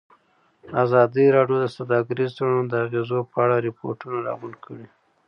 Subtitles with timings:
[0.83, 4.85] ازادي راډیو د سوداګریز تړونونه د اغېزو په اړه ریپوټونه راغونډ کړي.